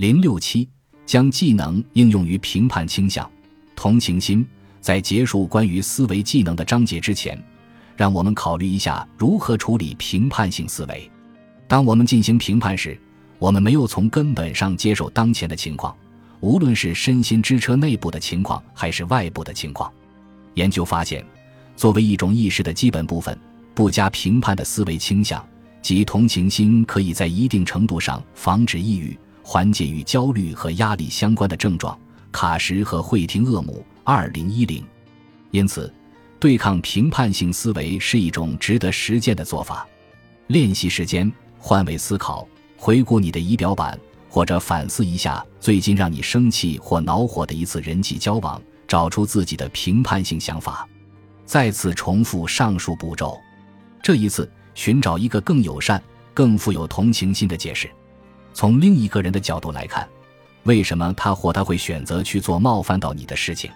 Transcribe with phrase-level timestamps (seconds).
[0.00, 0.66] 零六七，
[1.04, 3.30] 将技能应用于评判倾向、
[3.76, 4.46] 同情心。
[4.80, 7.38] 在结束关于思维技能的章节之前，
[7.98, 11.10] 让我们考虑一下如何处理评判性思维。
[11.68, 12.98] 当我们进行评判时，
[13.38, 15.94] 我们没有从根本上接受当前的情况，
[16.40, 19.92] 无论是身心之车内部的情况还是外部的情况。
[20.54, 21.22] 研究发现，
[21.76, 23.38] 作为一种意识的基本部分，
[23.74, 25.46] 不加评判的思维倾向
[25.82, 29.14] 及同情心，可以在一定程度上防止抑郁。
[29.42, 31.98] 缓解与焦虑和压力相关的症状，
[32.30, 34.84] 卡什和惠廷厄姆，二零一零。
[35.50, 35.92] 因此，
[36.38, 39.86] 对抗评判性思维是一种值得实践的做法。
[40.46, 43.98] 练习时间：换位思考，回顾你的仪表板，
[44.28, 50.88] 或者反思一下最近让你生气或恼火的一次人际交往，找出自己的评判性想法。
[51.44, 53.36] 再次重复上述步骤，
[54.00, 56.00] 这一次寻找一个更友善、
[56.32, 57.90] 更富有同情心的解释。
[58.52, 60.08] 从另一个人的角度来看，
[60.64, 63.70] 为什么他或他会选择去做冒犯到你的事情？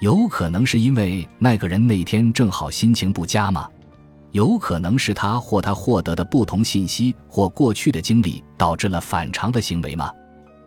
[0.00, 3.68] 有可能是因为那个人那天正好心情不佳吗？
[4.32, 10.10] 有可能是他或他获得的不同信息或过去的经历导致了反常的行为吗？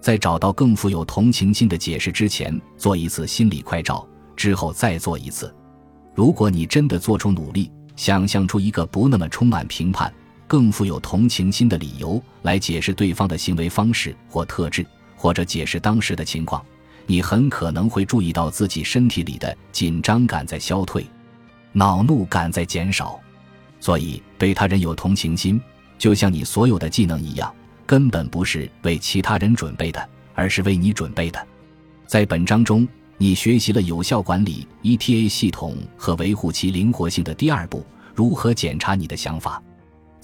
[0.00, 5.52] 在找到更富有同情心的解释之前，做一次心理快照，之后再做一次。
[6.14, 10.12] 如果你真的做出努力，想象出一个不那么充满评判。
[10.46, 16.64] 更富有同情心的理由来解释对方的行为方式或特质，或者解释当时的情况，
[17.06, 21.04] 你很可能会注意到自己身体里的紧张感在消退，
[21.72, 23.18] 恼怒感在减少。
[23.80, 25.60] 所以，对他人有同情心，
[25.98, 31.46] 就像你所有的技能一样，根本不是为其他人准备的，而是为你准备的。
[32.06, 32.86] 在本章中，
[33.18, 39.62] 你学习了有效管理 ETA 系统和维护其灵活性的第二步：如何检查你的想法。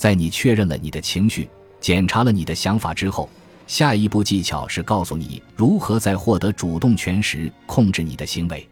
[0.02, 1.48] 在你确认了你的情绪、
[1.80, 3.30] 检查了你的想法之后，
[3.68, 8.68] 下一步技巧是告诉你如何在获得主动权时控制你的行为。